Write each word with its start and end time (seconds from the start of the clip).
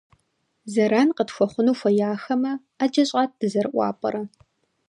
–Зэран 0.73 1.09
къытхуэхъуну 1.17 1.77
хуеяхэмэ, 1.79 2.51
Ӏэджэ 2.77 3.03
щӀат 3.09 3.31
дызэрыӀуапӀэрэ. 3.39 4.23